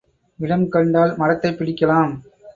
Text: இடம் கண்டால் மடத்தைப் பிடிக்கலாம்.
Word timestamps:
இடம் 0.39 0.69
கண்டால் 0.69 1.13
மடத்தைப் 1.17 1.57
பிடிக்கலாம். 1.57 2.11